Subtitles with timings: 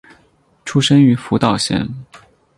[0.65, 1.87] 出身于福岛县。